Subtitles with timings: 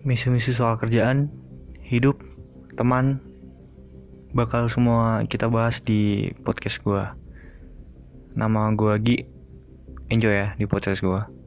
[0.00, 1.28] Misu-misu soal kerjaan,
[1.84, 2.24] hidup,
[2.72, 3.20] teman,
[4.32, 7.04] bakal semua kita bahas di podcast gue.
[8.32, 9.16] Nama gue Gi.
[10.08, 11.39] Enjoy ya di podcast gue.